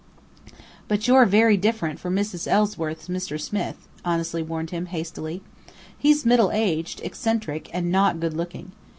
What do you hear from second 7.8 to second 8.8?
not good looking.